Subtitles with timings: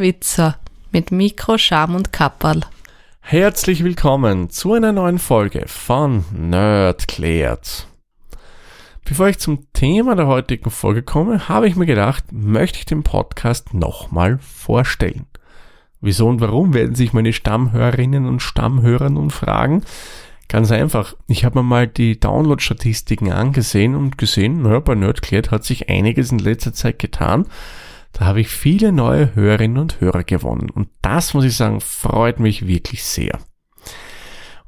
[0.00, 0.58] Witzer
[0.90, 2.60] mit Mikro, Scham und Kapperl.
[3.20, 7.86] Herzlich willkommen zu einer neuen Folge von Nerdklärt.
[9.04, 13.02] Bevor ich zum Thema der heutigen Folge komme, habe ich mir gedacht, möchte ich den
[13.02, 15.26] Podcast nochmal vorstellen.
[16.00, 19.84] Wieso und warum werden sich meine Stammhörerinnen und Stammhörer nun fragen?
[20.48, 25.64] Ganz einfach, ich habe mir mal die Download-Statistiken angesehen und gesehen, naja, bei Nerdklärt hat
[25.64, 27.46] sich einiges in letzter Zeit getan
[28.12, 30.70] da habe ich viele neue Hörerinnen und Hörer gewonnen.
[30.70, 33.38] Und das, muss ich sagen, freut mich wirklich sehr.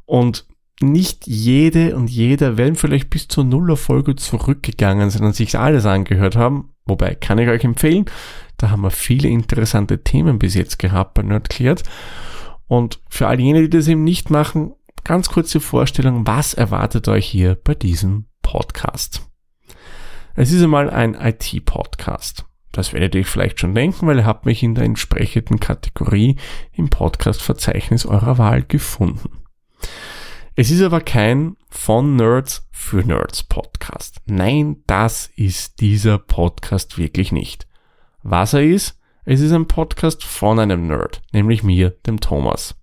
[0.07, 0.47] Und
[0.81, 6.71] nicht jede und jeder werden vielleicht bis zur Nullerfolge zurückgegangen und sich alles angehört haben.
[6.85, 8.07] Wobei, kann ich euch empfehlen,
[8.57, 11.83] da haben wir viele interessante Themen bis jetzt gehabt bei Nerdklärt.
[12.67, 17.27] Und für all jene, die das eben nicht machen, ganz kurze Vorstellung, was erwartet euch
[17.27, 19.23] hier bei diesem Podcast?
[20.35, 22.47] Es ist einmal ein IT-Podcast.
[22.75, 26.37] Das werdet ihr vielleicht schon denken, weil ihr habt mich in der entsprechenden Kategorie
[26.73, 29.45] im Podcast-Verzeichnis eurer Wahl gefunden.
[30.57, 34.21] Es ist aber kein von Nerds für Nerds Podcast.
[34.27, 37.69] Nein, das ist dieser Podcast wirklich nicht.
[38.25, 42.75] Was er ist, es ist ein Podcast von einem Nerd, nämlich mir, dem Thomas.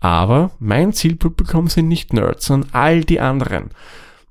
[0.00, 3.68] Aber mein Zielpublikum sind nicht Nerds, sondern all die anderen,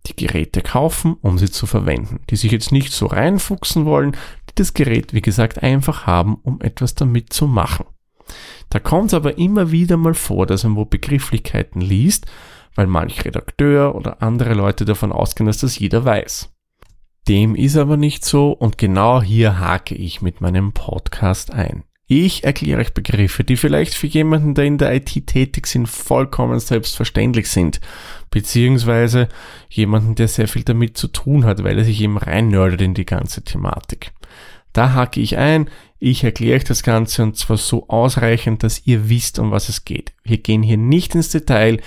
[0.08, 4.18] die Geräte kaufen, um sie zu verwenden, die sich jetzt nicht so reinfuchsen wollen,
[4.56, 7.86] das Gerät, wie gesagt, einfach haben, um etwas damit zu machen.
[8.70, 12.26] Da kommt es aber immer wieder mal vor, dass man wo Begrifflichkeiten liest,
[12.76, 16.50] weil manch Redakteur oder andere Leute davon ausgehen, dass das jeder weiß.
[17.28, 21.84] Dem ist aber nicht so und genau hier hake ich mit meinem Podcast ein.
[22.06, 26.60] Ich erkläre euch Begriffe, die vielleicht für jemanden, der in der IT tätig sind, vollkommen
[26.60, 27.80] selbstverständlich sind.
[28.30, 29.30] Beziehungsweise
[29.70, 33.06] jemanden, der sehr viel damit zu tun hat, weil er sich eben reinnördet in die
[33.06, 34.12] ganze Thematik.
[34.74, 35.70] Da hake ich ein,
[36.00, 39.86] ich erkläre euch das Ganze und zwar so ausreichend, dass ihr wisst, um was es
[39.86, 40.14] geht.
[40.24, 41.80] Wir gehen hier nicht ins Detail,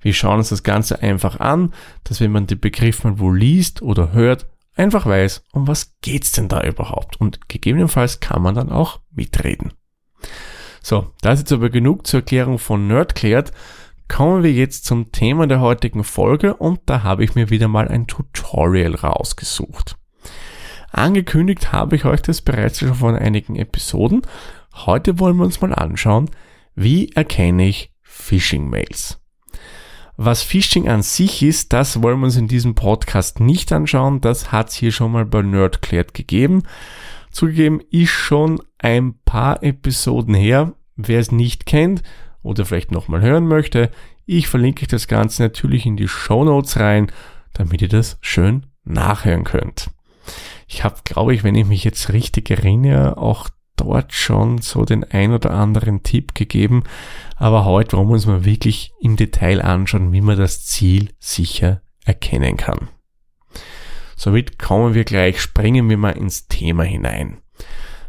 [0.00, 1.72] wir schauen uns das Ganze einfach an,
[2.04, 6.32] dass wenn man den Begriff mal wo liest oder hört, einfach weiß, um was geht's
[6.32, 9.72] denn da überhaupt und gegebenenfalls kann man dann auch mitreden.
[10.82, 13.52] So, das ist jetzt aber genug zur Erklärung von Nerdklärt.
[14.08, 17.88] Kommen wir jetzt zum Thema der heutigen Folge und da habe ich mir wieder mal
[17.88, 19.96] ein Tutorial rausgesucht.
[20.92, 24.22] Angekündigt habe ich euch das bereits schon von einigen Episoden.
[24.74, 26.30] Heute wollen wir uns mal anschauen,
[26.74, 29.18] wie erkenne ich Phishing-Mails.
[30.16, 34.20] Was Phishing an sich ist, das wollen wir uns in diesem Podcast nicht anschauen.
[34.20, 36.62] Das hat es hier schon mal bei Nerdklärt gegeben.
[37.30, 40.74] Zugegeben ist schon ein paar Episoden her.
[40.96, 42.02] Wer es nicht kennt
[42.42, 43.90] oder vielleicht nochmal hören möchte,
[44.26, 47.10] ich verlinke euch das Ganze natürlich in die Show Notes rein,
[47.54, 49.90] damit ihr das schön nachhören könnt.
[50.72, 55.04] Ich habe, glaube ich, wenn ich mich jetzt richtig erinnere, auch dort schon so den
[55.04, 56.84] ein oder anderen Tipp gegeben.
[57.36, 61.82] Aber heute wollen wir uns mal wirklich im Detail anschauen, wie man das Ziel sicher
[62.06, 62.88] erkennen kann.
[64.16, 67.42] Somit kommen wir gleich, springen wir mal ins Thema hinein.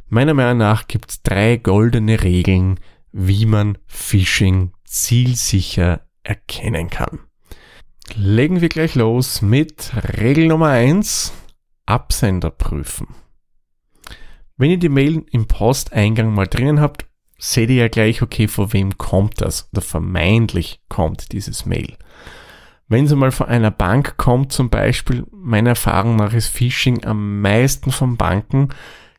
[0.08, 2.80] Meiner Meinung nach gibt es drei goldene Regeln,
[3.12, 7.20] wie man Phishing zielsicher erkennen kann.
[8.16, 11.34] Legen wir gleich los mit Regel Nummer eins
[11.86, 13.08] Absender prüfen.
[14.58, 17.06] Wenn ihr die Mail im Posteingang mal drinnen habt,
[17.38, 21.98] seht ihr ja gleich, okay, von wem kommt das oder vermeintlich kommt dieses Mail.
[22.88, 27.42] Wenn es mal von einer Bank kommt, zum Beispiel, meiner Erfahrung nach ist Phishing am
[27.42, 28.70] meisten von Banken,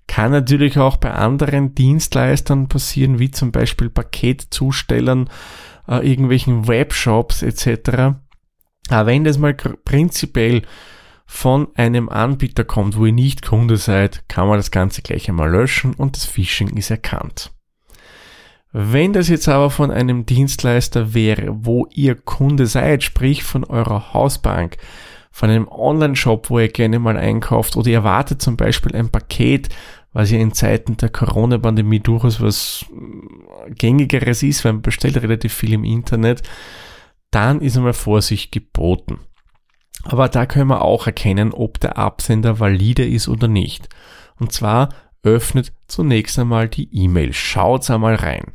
[0.07, 5.31] kann natürlich auch bei anderen Dienstleistern passieren, wie zum Beispiel Paketzustellern,
[5.89, 8.17] äh, irgendwelchen Webshops etc.
[8.89, 10.63] Aber wenn das mal prinzipiell
[11.27, 15.51] von einem Anbieter kommt, wo ihr nicht Kunde seid, kann man das Ganze gleich einmal
[15.51, 17.53] löschen und das Phishing ist erkannt.
[18.73, 24.13] Wenn das jetzt aber von einem Dienstleister wäre, wo ihr Kunde seid, sprich von eurer
[24.13, 24.79] Hausbank,
[25.31, 29.69] von einem Online-Shop, wo ihr gerne mal einkauft oder ihr wartet zum Beispiel ein Paket,
[30.13, 32.87] was ja in Zeiten der Corona-Pandemie durchaus was
[33.69, 36.43] gängigeres ist, weil man bestellt relativ viel im Internet,
[37.31, 39.19] dann ist einmal Vorsicht geboten.
[40.05, 43.89] Aber da können wir auch erkennen, ob der Absender valide ist oder nicht.
[44.39, 44.91] Und zwar
[45.23, 47.33] öffnet zunächst einmal die E-Mail.
[47.33, 48.53] Schaut einmal rein.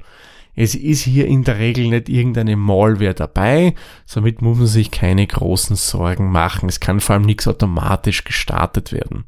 [0.56, 3.76] Es ist hier in der Regel nicht irgendeine Malware dabei,
[4.06, 6.68] somit muss man sich keine großen Sorgen machen.
[6.68, 9.24] Es kann vor allem nichts automatisch gestartet werden.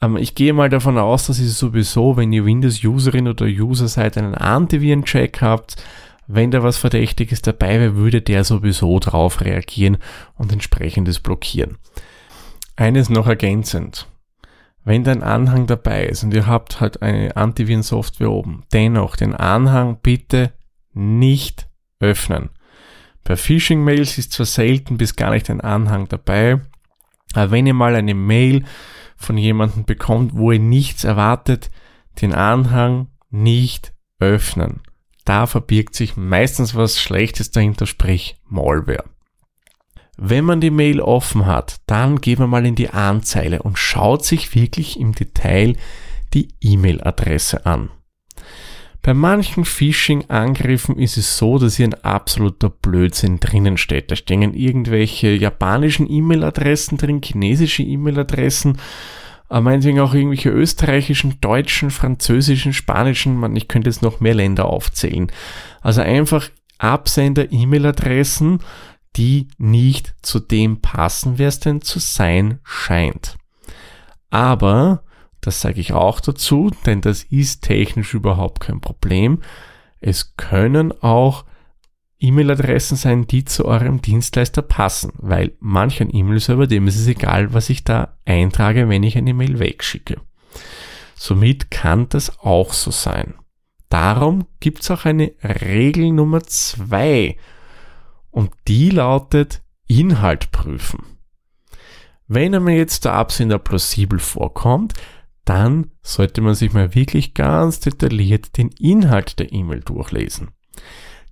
[0.00, 4.16] Ähm, ich gehe mal davon aus, dass ihr sowieso, wenn ihr Windows-Userin oder User seid,
[4.16, 5.76] einen Antiviren-Check habt,
[6.32, 9.98] wenn da was Verdächtiges dabei wäre, würde der sowieso drauf reagieren
[10.36, 11.78] und entsprechendes blockieren.
[12.76, 14.06] Eines noch ergänzend.
[14.82, 19.98] wenn dein Anhang dabei ist und ihr habt halt eine Antivirensoftware oben, dennoch den Anhang
[20.00, 20.52] bitte
[20.94, 21.68] nicht
[21.98, 22.48] öffnen.
[23.22, 26.60] Bei Phishing-Mails ist zwar selten bis gar nicht ein Anhang dabei,
[27.34, 28.64] aber wenn ihr mal eine Mail
[29.16, 31.70] von jemandem bekommt, wo ihr nichts erwartet,
[32.22, 34.80] den Anhang nicht öffnen.
[35.30, 39.04] Da verbirgt sich meistens was Schlechtes dahinter, sprich Malware.
[40.16, 44.24] Wenn man die Mail offen hat, dann geht man mal in die Anzeile und schaut
[44.24, 45.76] sich wirklich im Detail
[46.34, 47.90] die E-Mail-Adresse an.
[49.02, 54.10] Bei manchen Phishing-Angriffen ist es so, dass hier ein absoluter Blödsinn drinnen steht.
[54.10, 58.78] Da stehen irgendwelche japanischen E-Mail-Adressen drin, chinesische E-Mail-Adressen,
[59.50, 64.66] äh, meinetwegen auch irgendwelche österreichischen, deutschen, französischen, spanischen, man, ich könnte jetzt noch mehr Länder
[64.66, 65.30] aufzählen.
[65.80, 66.48] Also einfach
[66.78, 68.60] Absender-E-Mail-Adressen,
[69.16, 73.36] die nicht zu dem passen, wer es denn zu sein scheint.
[74.30, 75.02] Aber
[75.40, 79.40] das sage ich auch dazu, denn das ist technisch überhaupt kein Problem.
[80.00, 81.44] Es können auch
[82.20, 87.70] E-Mail-Adressen sein, die zu eurem Dienstleister passen, weil manchen E-Mail-Server, dem ist es egal, was
[87.70, 90.20] ich da eintrage, wenn ich eine Mail wegschicke.
[91.16, 93.34] Somit kann das auch so sein.
[93.88, 97.36] Darum gibt es auch eine Regel Nummer zwei
[98.30, 101.04] und die lautet Inhalt prüfen.
[102.28, 104.94] Wenn mir jetzt der Absender plausibel vorkommt,
[105.44, 110.52] dann sollte man sich mal wirklich ganz detailliert den Inhalt der E-Mail durchlesen.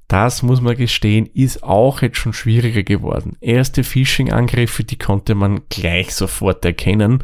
[0.08, 3.37] Das muss man gestehen, ist auch jetzt schon schwieriger geworden.
[3.43, 7.22] Erste Phishing-Angriffe, die konnte man gleich sofort erkennen,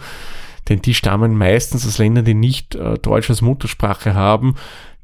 [0.68, 4.56] denn die stammen meistens aus Ländern, die nicht äh, Deutsch als Muttersprache haben,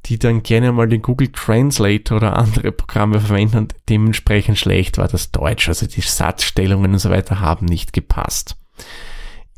[0.07, 5.09] die dann gerne mal den Google Translator oder andere Programme verwenden und dementsprechend schlecht war
[5.09, 5.69] das Deutsch.
[5.69, 8.57] Also die Satzstellungen und so weiter haben nicht gepasst.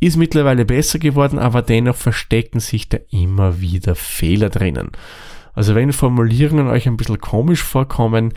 [0.00, 4.90] Ist mittlerweile besser geworden, aber dennoch verstecken sich da immer wieder Fehler drinnen.
[5.54, 8.32] Also wenn Formulierungen euch ein bisschen komisch vorkommen,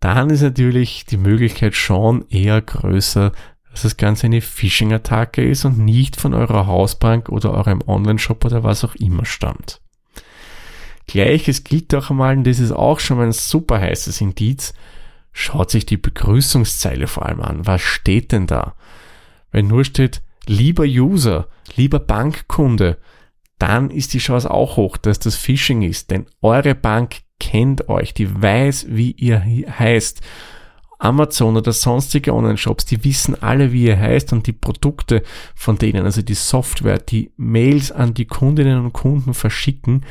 [0.00, 3.32] dann ist natürlich die Möglichkeit schon eher größer,
[3.70, 8.62] dass das Ganze eine Phishing-Attacke ist und nicht von eurer Hausbank oder eurem Online-Shop oder
[8.62, 9.80] was auch immer stammt.
[11.06, 14.74] Gleiches gilt auch einmal, und das ist auch schon mal ein super heißes Indiz,
[15.32, 17.66] schaut sich die Begrüßungszeile vor allem an.
[17.66, 18.74] Was steht denn da?
[19.50, 22.98] Wenn nur steht, lieber User, lieber Bankkunde,
[23.58, 28.14] dann ist die Chance auch hoch, dass das Phishing ist, denn eure Bank kennt euch,
[28.14, 29.42] die weiß, wie ihr
[29.78, 30.20] heißt.
[31.00, 35.22] Amazon oder sonstige Online-Shops, die wissen alle, wie ihr heißt und die Produkte
[35.54, 40.04] von denen, also die Software, die Mails an die Kundinnen und Kunden verschicken,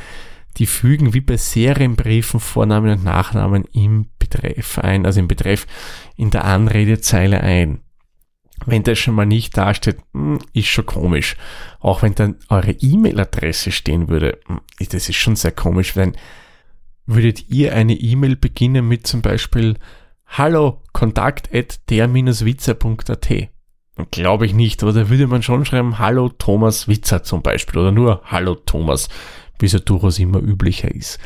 [0.58, 5.68] die fügen wie bei Serienbriefen Vornamen und Nachnamen im Betreff ein, also im Betreff
[6.16, 7.82] in der Anredezeile ein.
[8.68, 11.38] Wenn das schon mal nicht dasteht, hm, ist schon komisch.
[11.80, 14.60] Auch wenn dann eure E-Mail-Adresse stehen würde, hm,
[14.90, 16.18] das ist schon sehr komisch, wenn
[17.06, 19.78] würdet ihr eine E-Mail beginnen mit zum Beispiel
[20.26, 23.30] Hallo, Kontakt at der-witzer.at.
[24.12, 27.94] Glaube ich nicht, aber da würde man schon schreiben Hallo Thomas Witzer zum Beispiel oder
[27.94, 29.08] nur Hallo Thomas,
[29.62, 31.20] es ja durchaus immer üblicher ist.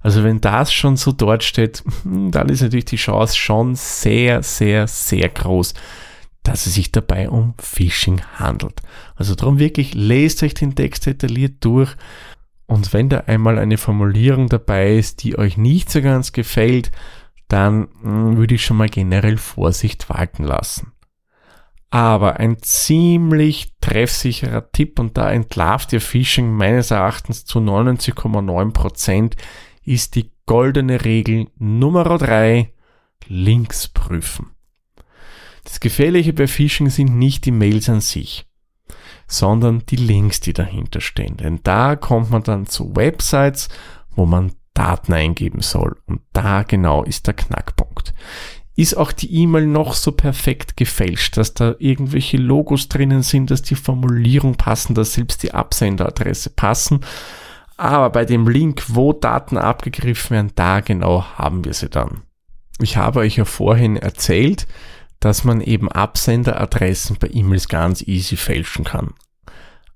[0.00, 4.42] Also wenn das schon so dort steht, hm, dann ist natürlich die Chance schon sehr,
[4.42, 5.74] sehr, sehr groß,
[6.46, 8.80] dass es sich dabei um Phishing handelt.
[9.16, 11.96] Also darum wirklich lest euch den Text detailliert durch
[12.66, 16.92] und wenn da einmal eine Formulierung dabei ist, die euch nicht so ganz gefällt,
[17.48, 20.92] dann hm, würde ich schon mal generell Vorsicht walten lassen.
[21.90, 29.34] Aber ein ziemlich treffsicherer Tipp und da entlarvt ihr Phishing meines Erachtens zu 99,9%
[29.84, 32.72] ist die goldene Regel Nummer 3,
[33.28, 34.55] Links prüfen.
[35.66, 38.46] Das Gefährliche bei Phishing sind nicht die Mails an sich,
[39.26, 41.36] sondern die Links, die dahinter stehen.
[41.36, 43.68] Denn da kommt man dann zu Websites,
[44.14, 45.96] wo man Daten eingeben soll.
[46.06, 48.14] Und da genau ist der Knackpunkt.
[48.76, 53.62] Ist auch die E-Mail noch so perfekt gefälscht, dass da irgendwelche Logos drinnen sind, dass
[53.62, 57.00] die Formulierung passen, dass selbst die Absenderadresse passen.
[57.76, 62.22] Aber bei dem Link, wo Daten abgegriffen werden, da genau haben wir sie dann.
[62.78, 64.68] Ich habe euch ja vorhin erzählt,
[65.26, 69.14] dass man eben Absenderadressen bei E-Mails ganz easy fälschen kann.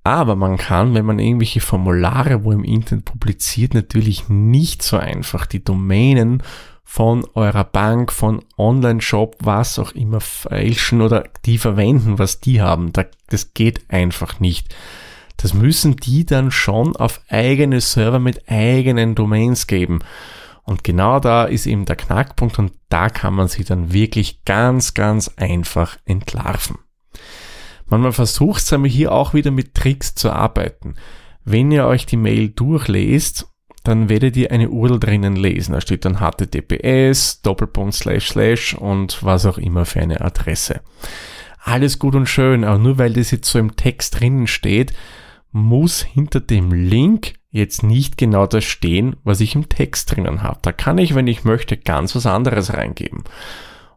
[0.02, 5.46] Aber man kann, wenn man irgendwelche Formulare wo im Internet publiziert, natürlich nicht so einfach
[5.46, 6.42] die Domänen
[6.84, 12.92] von eurer Bank, von Online-Shop, was auch immer fälschen oder die verwenden, was die haben.
[13.28, 14.74] Das geht einfach nicht.
[15.36, 20.00] Das müssen die dann schon auf eigene Server mit eigenen Domains geben.
[20.70, 24.94] Und genau da ist eben der Knackpunkt und da kann man sie dann wirklich ganz,
[24.94, 26.78] ganz einfach entlarven.
[27.86, 30.94] Man versucht es aber hier auch wieder mit Tricks zu arbeiten.
[31.44, 33.48] Wenn ihr euch die Mail durchlest,
[33.82, 35.72] dann werdet ihr eine URL drinnen lesen.
[35.72, 40.82] Da steht dann https, Doppelpunkt, slash, slash und was auch immer für eine Adresse.
[41.64, 44.92] Alles gut und schön, aber nur weil das jetzt so im Text drinnen steht,
[45.50, 50.60] muss hinter dem Link jetzt nicht genau das stehen, was ich im Text drinnen habe.
[50.62, 53.24] Da kann ich, wenn ich möchte, ganz was anderes reingeben.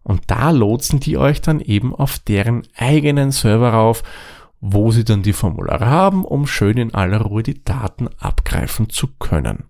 [0.01, 4.03] Und da lotsen die euch dann eben auf deren eigenen Server rauf,
[4.59, 9.07] wo sie dann die Formulare haben, um schön in aller Ruhe die Daten abgreifen zu
[9.19, 9.65] können.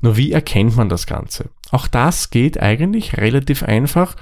[0.00, 1.50] Nur wie erkennt man das Ganze?
[1.70, 4.16] Auch das geht eigentlich relativ einfach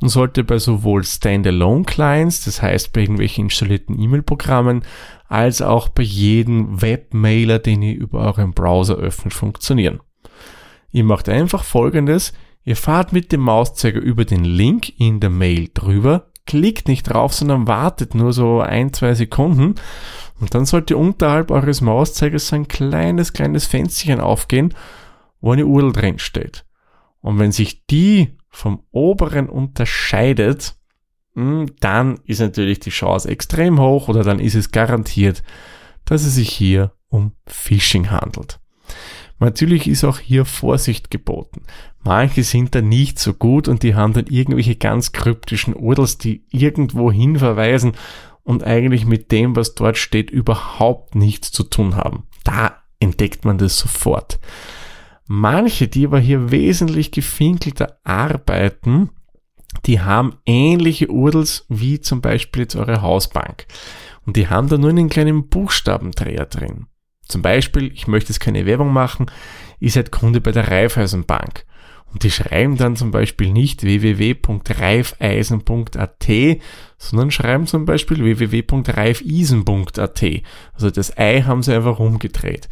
[0.00, 4.84] und sollte bei sowohl Standalone Clients, das heißt bei irgendwelchen installierten E-Mail-Programmen,
[5.28, 10.00] als auch bei jedem Webmailer, den ihr über euren Browser öffnet, funktionieren.
[10.92, 12.32] Ihr macht einfach folgendes,
[12.64, 17.34] ihr fahrt mit dem Mauszeiger über den Link in der Mail drüber, klickt nicht drauf,
[17.34, 19.74] sondern wartet nur so ein, zwei Sekunden
[20.40, 24.74] und dann sollte unterhalb eures Mauszeigers so ein kleines, kleines Fensterchen aufgehen,
[25.40, 26.64] wo eine URL drin steht.
[27.20, 30.76] Und wenn sich die vom oberen unterscheidet,
[31.34, 35.42] hm, dann ist natürlich die Chance extrem hoch oder dann ist es garantiert,
[36.06, 38.58] dass es sich hier um Phishing handelt.
[39.38, 41.64] Natürlich ist auch hier Vorsicht geboten.
[42.02, 46.46] Manche sind da nicht so gut und die haben dann irgendwelche ganz kryptischen URLs, die
[46.50, 47.92] irgendwo hin verweisen
[48.42, 52.22] und eigentlich mit dem, was dort steht, überhaupt nichts zu tun haben.
[52.44, 54.38] Da entdeckt man das sofort.
[55.26, 59.10] Manche, die aber hier wesentlich gefinkelter arbeiten,
[59.84, 63.66] die haben ähnliche URLs wie zum Beispiel jetzt eure Hausbank.
[64.24, 66.86] Und die haben da nur einen kleinen Buchstabendreher drin.
[67.26, 69.26] Zum Beispiel, ich möchte jetzt keine Werbung machen,
[69.80, 71.66] ihr seid Kunde bei der Raiffeisenbank.
[72.12, 76.26] Und die schreiben dann zum Beispiel nicht www.reifeisen.at,
[76.98, 80.24] sondern schreiben zum Beispiel www.reifeisen.at.
[80.72, 82.70] Also das Ei haben sie einfach umgedreht.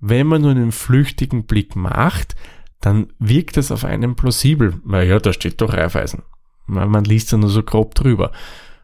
[0.00, 2.34] Wenn man nur einen flüchtigen Blick macht,
[2.80, 4.80] dann wirkt das auf einen plausibel.
[4.84, 6.22] Naja, da steht doch Reifeisen.
[6.66, 8.32] Man liest da nur so grob drüber.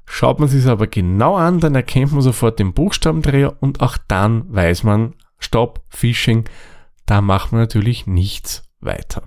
[0.06, 4.52] Schaut man sich aber genau an, dann erkennt man sofort den Buchstabendreher und auch dann
[4.52, 6.44] weiß man, Stopp, Phishing,
[7.06, 9.22] da macht man natürlich nichts weiter.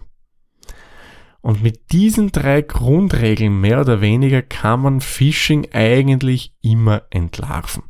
[1.42, 7.84] Und mit diesen drei Grundregeln mehr oder weniger kann man Phishing eigentlich immer entlarven.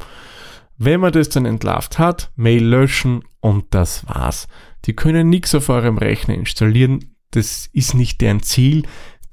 [0.78, 4.48] Wenn man das dann entlarvt hat, Mail löschen und das war's.
[4.86, 8.84] Die können nichts auf eurem Rechner installieren, das ist nicht deren Ziel,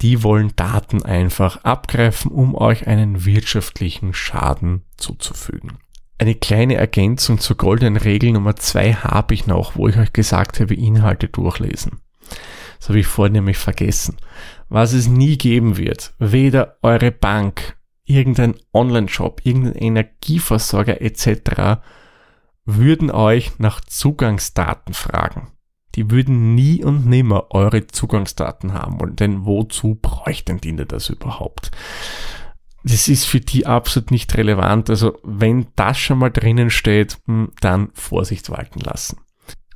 [0.00, 5.78] die wollen Daten einfach abgreifen, um euch einen wirtschaftlichen Schaden zuzufügen.
[6.18, 10.60] Eine kleine Ergänzung zur goldenen Regel Nummer zwei habe ich noch, wo ich euch gesagt
[10.60, 12.00] habe, Inhalte durchlesen.
[12.78, 14.16] Das habe ich vorhin nämlich vergessen.
[14.68, 21.80] Was es nie geben wird, weder eure Bank, irgendein Online-Shop, irgendein Energieversorger etc.
[22.64, 25.52] würden euch nach Zugangsdaten fragen
[25.94, 29.16] die würden nie und nimmer eure Zugangsdaten haben wollen.
[29.16, 31.70] Denn wozu bräuchten die das überhaupt?
[32.84, 34.90] Das ist für die absolut nicht relevant.
[34.90, 39.18] Also wenn das schon mal drinnen steht, hm, dann Vorsicht walten lassen.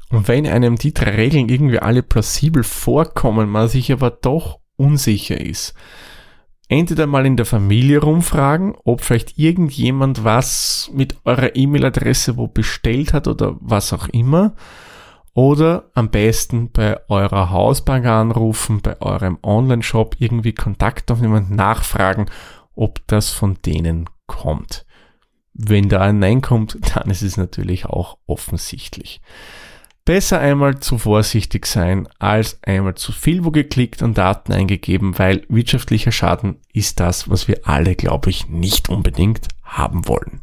[0.08, 5.40] Und wenn einem die drei Regeln irgendwie alle plausibel vorkommen, man sich aber doch unsicher
[5.40, 5.74] ist,
[6.68, 13.12] entweder mal in der Familie rumfragen, ob vielleicht irgendjemand was mit eurer E-Mail-Adresse wo bestellt
[13.12, 14.54] hat oder was auch immer,
[15.34, 22.26] oder am besten bei eurer Hausbank anrufen, bei eurem Online-Shop irgendwie Kontakt aufnehmen und nachfragen,
[22.74, 24.86] ob das von denen kommt.
[25.52, 29.20] Wenn da ein Nein kommt, dann ist es natürlich auch offensichtlich.
[30.06, 35.42] Besser einmal zu vorsichtig sein, als einmal zu viel wo geklickt und Daten eingegeben, weil
[35.48, 40.42] wirtschaftlicher Schaden ist das, was wir alle, glaube ich, nicht unbedingt haben wollen.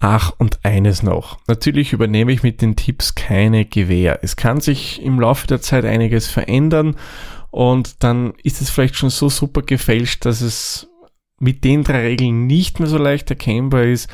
[0.00, 1.38] Ach, und eines noch.
[1.46, 4.18] Natürlich übernehme ich mit den Tipps keine Gewähr.
[4.22, 6.96] Es kann sich im Laufe der Zeit einiges verändern
[7.52, 10.88] und dann ist es vielleicht schon so super gefälscht, dass es
[11.38, 14.10] mit den drei Regeln nicht mehr so leicht erkennbar ist.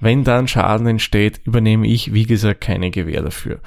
[0.00, 3.60] Wenn dann Schaden entsteht, übernehme ich, wie gesagt, keine Gewähr dafür.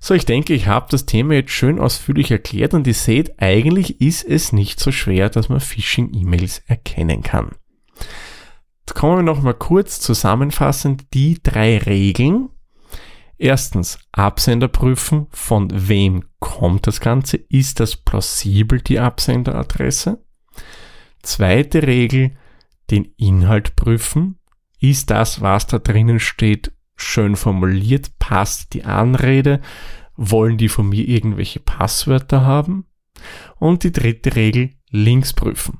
[0.00, 4.00] So, ich denke, ich habe das Thema jetzt schön ausführlich erklärt und ihr seht, eigentlich
[4.00, 7.50] ist es nicht so schwer, dass man Phishing-E-Mails erkennen kann
[8.98, 12.48] kommen wir noch mal kurz zusammenfassend die drei Regeln.
[13.36, 20.24] Erstens, Absender prüfen, von wem kommt das Ganze, ist das plausibel, die Absenderadresse?
[21.22, 22.36] Zweite Regel,
[22.90, 24.40] den Inhalt prüfen,
[24.80, 29.60] ist das, was da drinnen steht, schön formuliert, passt die Anrede,
[30.16, 32.84] wollen die von mir irgendwelche Passwörter haben?
[33.56, 35.78] Und die dritte Regel, Links prüfen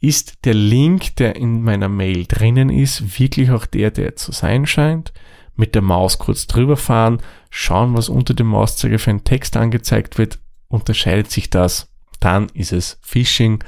[0.00, 4.66] ist der Link, der in meiner Mail drinnen ist, wirklich auch der, der zu sein
[4.66, 5.12] scheint?
[5.56, 10.16] Mit der Maus kurz drüber fahren, schauen, was unter dem Mauszeiger für ein Text angezeigt
[10.16, 10.38] wird.
[10.68, 11.92] Unterscheidet sich das?
[12.20, 13.64] Dann ist es Phishing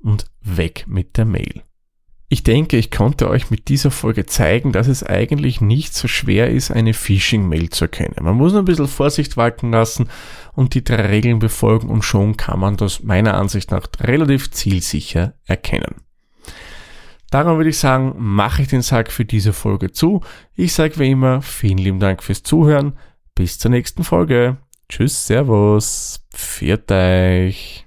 [0.00, 1.62] und weg mit der Mail.
[2.32, 6.48] Ich denke, ich konnte euch mit dieser Folge zeigen, dass es eigentlich nicht so schwer
[6.48, 8.14] ist, eine Phishing-Mail zu erkennen.
[8.22, 10.08] Man muss nur ein bisschen Vorsicht walten lassen
[10.54, 15.34] und die drei Regeln befolgen und schon kann man das meiner Ansicht nach relativ zielsicher
[15.44, 15.96] erkennen.
[17.30, 20.22] Darum würde ich sagen, mache ich den Sack für diese Folge zu.
[20.54, 22.98] Ich sage wie immer, vielen lieben Dank fürs Zuhören.
[23.34, 24.56] Bis zur nächsten Folge.
[24.88, 27.86] Tschüss, Servus, pfiat euch.